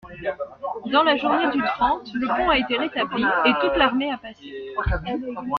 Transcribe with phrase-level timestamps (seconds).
[0.91, 4.51] Dans la journée du trente, le pont a été rétabli et toute l'armée a passé.